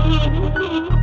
[0.00, 0.97] Thank you.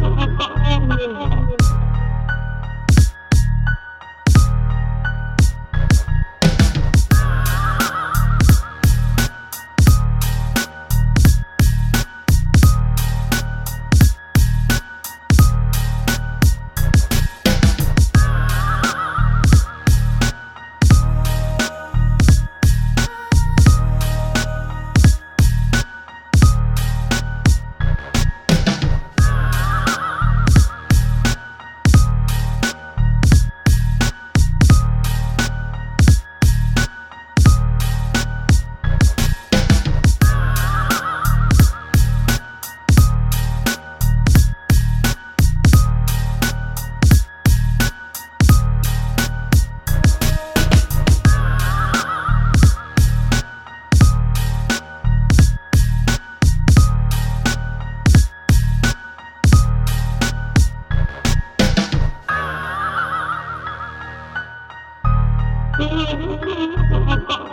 [65.80, 67.45] Oh, my God.